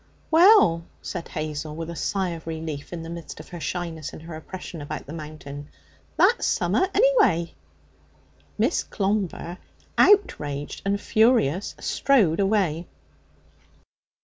[0.31, 4.23] 'Well,' said Hazel, with a sigh of relief in the midst of her shyness and
[4.23, 5.69] her oppression about the mountain,
[6.17, 7.53] 'that's summat, anyway!'
[8.57, 9.59] Miss Clomber,
[9.99, 12.87] outraged and furious, strode away.